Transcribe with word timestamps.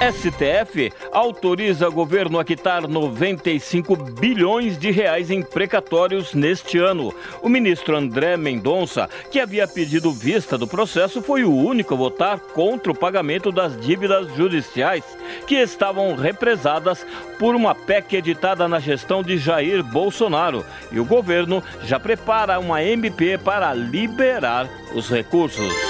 STF 0.00 0.90
autoriza 1.12 1.90
governo 1.90 2.38
a 2.38 2.44
quitar 2.44 2.88
95 2.88 3.94
bilhões 3.94 4.78
de 4.78 4.90
reais 4.90 5.30
em 5.30 5.42
precatórios 5.42 6.32
neste 6.32 6.78
ano. 6.78 7.14
O 7.42 7.50
ministro 7.50 7.94
André 7.94 8.34
Mendonça, 8.38 9.10
que 9.30 9.38
havia 9.38 9.68
pedido 9.68 10.10
vista 10.10 10.56
do 10.56 10.66
processo, 10.66 11.20
foi 11.20 11.44
o 11.44 11.54
único 11.54 11.92
a 11.92 11.96
votar 11.98 12.40
contra 12.40 12.90
o 12.90 12.98
pagamento 12.98 13.52
das 13.52 13.78
dívidas 13.78 14.34
judiciais 14.34 15.04
que 15.46 15.56
estavam 15.56 16.14
represadas 16.14 17.04
por 17.38 17.54
uma 17.54 17.74
PEC 17.74 18.16
editada 18.16 18.66
na 18.66 18.80
gestão 18.80 19.22
de 19.22 19.36
Jair 19.36 19.84
Bolsonaro. 19.84 20.64
E 20.90 20.98
o 20.98 21.04
governo 21.04 21.62
já 21.84 22.00
prepara 22.00 22.58
uma 22.58 22.82
MP 22.82 23.36
para 23.36 23.74
liberar 23.74 24.66
os 24.94 25.10
recursos. 25.10 25.89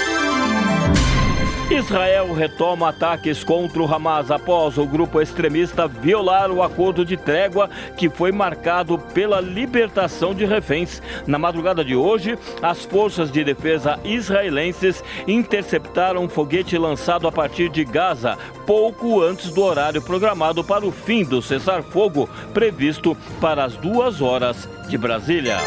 Israel 1.73 2.33
retoma 2.33 2.89
ataques 2.89 3.45
contra 3.45 3.81
o 3.81 3.85
Hamas 3.85 4.29
após 4.29 4.77
o 4.77 4.85
grupo 4.85 5.21
extremista 5.21 5.87
violar 5.87 6.51
o 6.51 6.61
acordo 6.61 7.05
de 7.05 7.15
trégua 7.15 7.69
que 7.95 8.09
foi 8.09 8.29
marcado 8.29 8.99
pela 8.99 9.39
libertação 9.39 10.33
de 10.33 10.43
reféns. 10.43 11.01
Na 11.25 11.39
madrugada 11.39 11.83
de 11.83 11.95
hoje, 11.95 12.37
as 12.61 12.83
forças 12.83 13.31
de 13.31 13.41
defesa 13.43 13.97
israelenses 14.03 15.01
interceptaram 15.25 16.25
um 16.25 16.29
foguete 16.29 16.77
lançado 16.77 17.25
a 17.25 17.31
partir 17.31 17.69
de 17.69 17.85
Gaza, 17.85 18.37
pouco 18.67 19.21
antes 19.21 19.51
do 19.53 19.63
horário 19.63 20.01
programado 20.01 20.65
para 20.65 20.85
o 20.85 20.91
fim 20.91 21.23
do 21.23 21.41
cessar-fogo, 21.41 22.29
previsto 22.53 23.15
para 23.39 23.63
as 23.63 23.77
duas 23.77 24.21
horas 24.21 24.67
de 24.89 24.97
Brasília. 24.97 25.57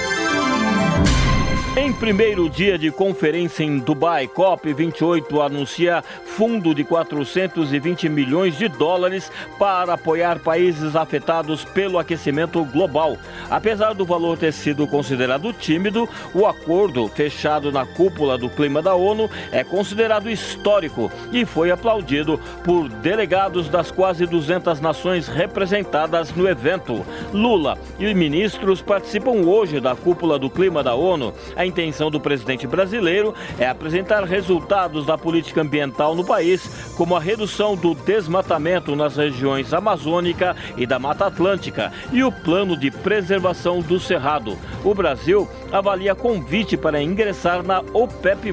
Em 1.77 1.93
primeiro 1.93 2.49
dia 2.49 2.79
de 2.79 2.93
conferência 2.93 3.65
em 3.65 3.81
Dubai, 3.81 4.29
COP28 4.29 5.45
anuncia 5.45 6.05
fundo 6.25 6.73
de 6.73 6.85
420 6.85 8.09
milhões 8.09 8.57
de 8.57 8.69
dólares 8.69 9.31
para 9.59 9.95
apoiar 9.95 10.39
países 10.39 10.95
afetados 10.95 11.65
pelo 11.65 11.99
aquecimento 11.99 12.65
global. 12.65 13.19
Apesar 13.51 13.93
do 13.93 14.05
valor 14.05 14.39
ter 14.39 14.53
sido 14.53 14.87
considerado 14.87 15.53
tímido, 15.53 16.09
o 16.33 16.47
acordo 16.47 17.09
fechado 17.09 17.73
na 17.73 17.85
cúpula 17.85 18.39
do 18.39 18.49
clima 18.49 18.81
da 18.81 18.95
ONU 18.95 19.29
é 19.51 19.65
considerado 19.65 20.31
histórico 20.31 21.11
e 21.33 21.45
foi 21.45 21.73
aplaudido 21.73 22.39
por 22.63 22.89
delegados 22.89 23.69
das 23.69 23.91
quase 23.91 24.27
200 24.27 24.81
nações 24.81 25.27
representadas 25.27 26.33
no 26.35 26.49
evento. 26.49 27.05
Lula 27.33 27.77
e 27.99 28.15
ministros 28.15 28.81
participam 28.81 29.45
hoje 29.45 29.81
da 29.81 29.97
cúpula 29.97 30.39
do 30.39 30.49
clima 30.49 30.81
da 30.81 30.95
ONU. 30.95 31.35
A 31.57 31.64
intenção 31.67 32.11
do 32.11 32.21
presidente 32.21 32.67
brasileiro 32.67 33.35
é 33.59 33.67
apresentar 33.67 34.25
resultados 34.25 35.07
da 35.07 35.17
política 35.17 35.61
ambiental 35.61 36.15
no 36.15 36.25
país, 36.25 36.93
como 36.97 37.17
a 37.17 37.21
redução 37.21 37.77
do 37.77 37.95
desmatamento 37.95 38.95
nas 38.95 39.17
regiões 39.17 39.73
amazônica 39.73 40.57
e 40.77 40.87
da 40.87 40.99
Mata 40.99 41.27
Atlântica 41.27 41.93
e 42.13 42.23
o 42.23 42.31
plano 42.31 42.77
de 42.77 42.91
preservação 42.91 43.81
do 43.81 43.99
Cerrado. 43.99 44.59
O 44.85 44.95
Brasil 44.95 45.49
avalia 45.73 46.15
convite 46.15 46.77
para 46.77 47.03
ingressar 47.03 47.63
na 47.63 47.81
OPEP+, 47.93 48.53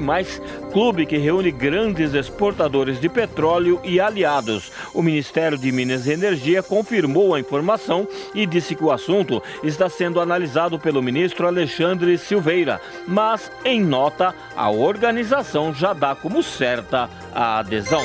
clube 0.72 1.06
que 1.06 1.18
reúne 1.18 1.50
grandes 1.50 2.14
exportadores 2.14 3.00
de 3.00 3.08
petróleo 3.08 3.80
e 3.84 4.00
aliados. 4.00 4.72
O 4.94 5.02
Ministério 5.02 5.58
de 5.58 5.70
Minas 5.70 6.06
e 6.06 6.12
Energia 6.12 6.62
confirmou 6.62 7.34
a 7.34 7.40
informação 7.40 8.08
e 8.34 8.46
disse 8.46 8.74
que 8.74 8.84
o 8.84 8.90
assunto 8.90 9.42
está 9.62 9.88
sendo 9.88 10.20
analisado 10.20 10.78
pelo 10.78 11.02
ministro 11.02 11.46
Alexandre 11.46 12.16
Silveira, 12.16 12.80
mas 13.06 13.50
em 13.64 13.82
nota 13.82 14.34
a 14.56 14.70
organização 14.70 15.74
já 15.74 15.92
dá 15.92 16.14
como 16.14 16.42
certa 16.42 17.08
a 17.34 17.58
adesão. 17.58 18.02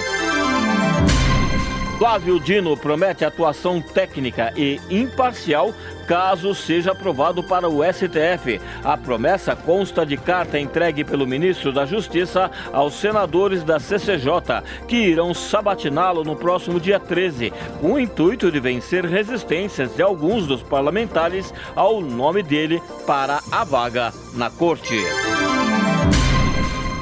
Flávio 1.98 2.40
Dino 2.40 2.78
promete 2.78 3.26
atuação 3.26 3.82
técnica 3.82 4.54
e 4.56 4.80
imparcial 4.88 5.74
caso 6.08 6.54
seja 6.54 6.92
aprovado 6.92 7.44
para 7.44 7.68
o 7.68 7.84
STF. 7.84 8.62
A 8.84 8.96
promessa 8.96 9.56
consta 9.56 10.06
de 10.06 10.16
carta 10.16 10.60
entregue 10.60 11.04
pelo 11.04 11.26
ministro 11.26 11.74
da 11.74 11.88
Justiça 11.88 12.52
aos 12.72 12.94
senadores 12.94 13.64
da 13.64 13.80
CCJ, 13.80 14.64
que 14.88 14.96
irão 14.96 15.34
sabatiná-lo 15.34 16.24
no 16.24 16.36
próximo 16.36 16.80
dia 16.80 17.00
13, 17.00 17.52
com 17.82 17.94
o 17.94 18.00
intuito 18.00 18.52
de 18.52 18.60
vencer 18.60 19.04
resistências 19.04 19.96
de 19.96 20.04
alguns 20.04 20.46
dos 20.46 20.62
parlamentares 20.62 21.52
ao 21.76 22.00
nome 22.00 22.44
dele 22.44 22.80
para 23.08 23.40
a 23.52 23.64
vaga 23.64 24.14
na 24.36 24.52
corte. 24.52 24.96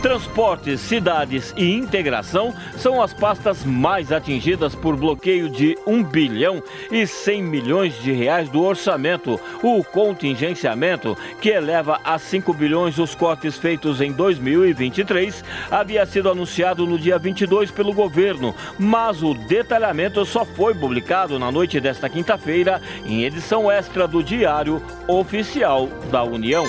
Transportes, 0.05 0.81
cidades 0.81 1.51
e 1.57 1.73
integração 1.73 2.53
são 2.77 3.01
as 3.01 3.11
pastas 3.11 3.65
mais 3.65 4.11
atingidas 4.11 4.75
por 4.75 4.95
bloqueio 4.95 5.49
de 5.49 5.75
1 5.87 6.03
bilhão 6.03 6.61
e 6.91 7.07
100 7.07 7.41
milhões 7.41 7.99
de 8.03 8.11
reais 8.11 8.47
do 8.47 8.61
orçamento. 8.61 9.39
O 9.63 9.83
contingenciamento, 9.83 11.17
que 11.41 11.49
eleva 11.49 11.99
a 12.03 12.19
5 12.19 12.53
bilhões 12.53 12.99
os 12.99 13.15
cortes 13.15 13.57
feitos 13.57 13.99
em 13.99 14.11
2023, 14.11 15.43
havia 15.71 16.05
sido 16.05 16.29
anunciado 16.29 16.85
no 16.85 16.99
dia 16.99 17.17
22 17.17 17.71
pelo 17.71 17.91
governo, 17.91 18.53
mas 18.77 19.23
o 19.23 19.33
detalhamento 19.33 20.23
só 20.23 20.45
foi 20.45 20.75
publicado 20.75 21.39
na 21.39 21.51
noite 21.51 21.79
desta 21.79 22.07
quinta-feira 22.07 22.79
em 23.07 23.23
edição 23.23 23.71
extra 23.71 24.07
do 24.07 24.21
Diário 24.21 24.79
Oficial 25.07 25.89
da 26.11 26.23
União. 26.23 26.63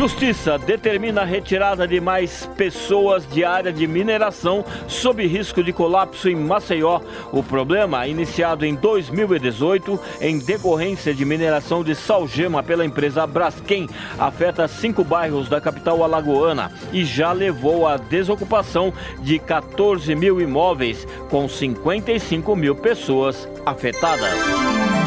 Justiça 0.00 0.56
determina 0.56 1.20
a 1.20 1.24
retirada 1.26 1.86
de 1.86 2.00
mais 2.00 2.48
pessoas 2.56 3.28
de 3.28 3.44
área 3.44 3.70
de 3.70 3.86
mineração 3.86 4.64
sob 4.88 5.26
risco 5.26 5.62
de 5.62 5.74
colapso 5.74 6.26
em 6.26 6.34
Maceió. 6.34 7.02
O 7.30 7.42
problema, 7.42 8.06
iniciado 8.06 8.64
em 8.64 8.74
2018 8.74 10.00
em 10.22 10.38
decorrência 10.38 11.12
de 11.12 11.22
mineração 11.26 11.84
de 11.84 11.94
salgema 11.94 12.62
pela 12.62 12.82
empresa 12.82 13.26
Braskem, 13.26 13.90
afeta 14.18 14.66
cinco 14.66 15.04
bairros 15.04 15.50
da 15.50 15.60
capital 15.60 16.02
alagoana 16.02 16.72
e 16.94 17.04
já 17.04 17.32
levou 17.32 17.86
à 17.86 17.98
desocupação 17.98 18.94
de 19.18 19.38
14 19.38 20.14
mil 20.14 20.40
imóveis, 20.40 21.06
com 21.28 21.46
55 21.46 22.56
mil 22.56 22.74
pessoas 22.74 23.46
afetadas. 23.66 24.99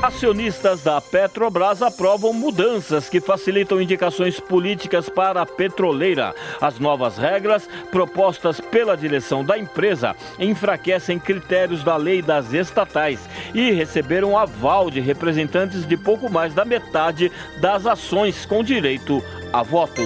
Acionistas 0.00 0.84
da 0.84 1.00
Petrobras 1.00 1.82
aprovam 1.82 2.32
mudanças 2.32 3.08
que 3.08 3.20
facilitam 3.20 3.82
indicações 3.82 4.38
políticas 4.38 5.08
para 5.08 5.42
a 5.42 5.46
petroleira. 5.46 6.36
As 6.60 6.78
novas 6.78 7.18
regras 7.18 7.68
propostas 7.90 8.60
pela 8.60 8.96
direção 8.96 9.44
da 9.44 9.58
empresa 9.58 10.14
enfraquecem 10.38 11.18
critérios 11.18 11.82
da 11.82 11.96
lei 11.96 12.22
das 12.22 12.52
estatais 12.52 13.28
e 13.52 13.72
receberam 13.72 14.38
aval 14.38 14.88
de 14.88 15.00
representantes 15.00 15.84
de 15.84 15.96
pouco 15.96 16.30
mais 16.30 16.54
da 16.54 16.64
metade 16.64 17.32
das 17.60 17.84
ações 17.84 18.46
com 18.46 18.62
direito 18.62 19.20
a 19.52 19.64
voto. 19.64 20.02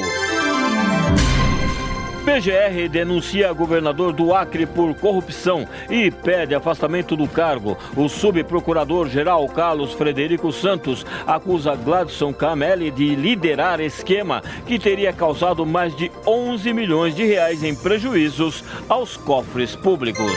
PGR 2.24 2.88
denuncia 2.88 3.52
governador 3.52 4.12
do 4.12 4.32
Acre 4.32 4.64
por 4.64 4.94
corrupção 4.94 5.66
e 5.90 6.08
pede 6.08 6.54
afastamento 6.54 7.16
do 7.16 7.26
cargo. 7.26 7.76
O 7.96 8.08
subprocurador-geral 8.08 9.48
Carlos 9.48 9.92
Frederico 9.92 10.52
Santos 10.52 11.04
acusa 11.26 11.74
Gladson 11.74 12.32
Camelli 12.32 12.92
de 12.92 13.16
liderar 13.16 13.80
esquema 13.80 14.40
que 14.66 14.78
teria 14.78 15.12
causado 15.12 15.66
mais 15.66 15.96
de 15.96 16.12
11 16.24 16.72
milhões 16.72 17.16
de 17.16 17.24
reais 17.24 17.64
em 17.64 17.74
prejuízos 17.74 18.62
aos 18.88 19.16
cofres 19.16 19.74
públicos. 19.74 20.32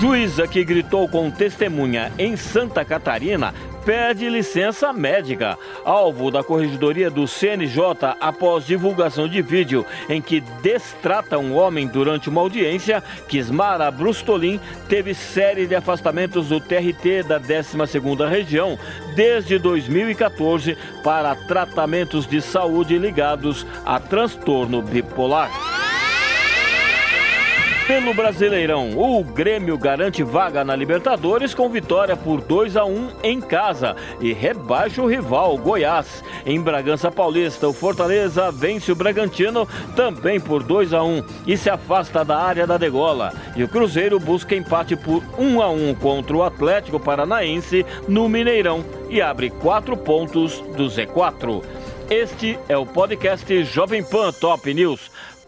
Juíza 0.00 0.48
que 0.48 0.64
gritou 0.64 1.06
com 1.06 1.30
testemunha 1.30 2.12
em 2.18 2.34
Santa 2.36 2.84
Catarina 2.84 3.54
pede 3.84 4.28
licença 4.28 4.92
médica. 4.92 5.58
Alvo 5.84 6.30
da 6.30 6.42
corregedoria 6.42 7.10
do 7.10 7.26
CNJ 7.26 8.16
após 8.20 8.66
divulgação 8.66 9.28
de 9.28 9.42
vídeo 9.42 9.84
em 10.08 10.20
que 10.20 10.40
destrata 10.62 11.38
um 11.38 11.56
homem 11.56 11.86
durante 11.86 12.28
uma 12.28 12.40
audiência, 12.40 13.02
Kismara 13.28 13.90
Brustolin 13.90 14.60
teve 14.88 15.14
série 15.14 15.66
de 15.66 15.74
afastamentos 15.74 16.48
do 16.48 16.60
TRT 16.60 17.22
da 17.26 17.40
12ª 17.40 18.28
região 18.28 18.78
desde 19.14 19.58
2014 19.58 20.76
para 21.02 21.34
tratamentos 21.34 22.26
de 22.26 22.40
saúde 22.40 22.98
ligados 22.98 23.66
a 23.84 23.98
transtorno 23.98 24.82
bipolar. 24.82 25.71
Pelo 27.86 28.14
Brasileirão, 28.14 28.96
o 28.96 29.24
Grêmio 29.24 29.76
garante 29.76 30.22
vaga 30.22 30.62
na 30.62 30.76
Libertadores 30.76 31.52
com 31.52 31.68
vitória 31.68 32.16
por 32.16 32.40
2 32.40 32.76
a 32.76 32.84
1 32.84 33.08
em 33.24 33.40
casa 33.40 33.96
e 34.20 34.32
rebaixa 34.32 35.02
o 35.02 35.06
rival 35.06 35.58
Goiás. 35.58 36.22
Em 36.46 36.60
Bragança 36.60 37.10
Paulista, 37.10 37.66
o 37.66 37.72
Fortaleza 37.72 38.52
vence 38.52 38.92
o 38.92 38.94
Bragantino 38.94 39.66
também 39.96 40.38
por 40.38 40.62
2 40.62 40.94
a 40.94 41.02
1 41.02 41.24
e 41.44 41.56
se 41.56 41.68
afasta 41.68 42.24
da 42.24 42.38
área 42.38 42.68
da 42.68 42.78
degola. 42.78 43.34
E 43.56 43.64
o 43.64 43.68
Cruzeiro 43.68 44.20
busca 44.20 44.54
empate 44.54 44.94
por 44.94 45.22
1 45.36 45.60
a 45.60 45.68
1 45.68 45.94
contra 45.96 46.36
o 46.36 46.44
Atlético 46.44 47.00
Paranaense 47.00 47.84
no 48.06 48.28
Mineirão 48.28 48.84
e 49.10 49.20
abre 49.20 49.50
quatro 49.50 49.96
pontos 49.96 50.60
do 50.76 50.84
Z4. 50.84 51.62
Este 52.08 52.58
é 52.68 52.76
o 52.76 52.84
podcast 52.84 53.64
Jovem 53.64 54.04
Pan 54.04 54.32
Top 54.32 54.72
News. 54.72 55.10